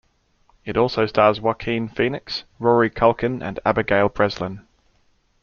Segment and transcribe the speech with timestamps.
[0.65, 4.65] It also stars Joaquin Phoenix, Rory Culkin, and Abigail Breslin.